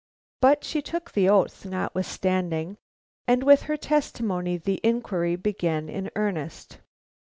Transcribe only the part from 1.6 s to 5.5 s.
notwithstanding, and with her testimony the inquiry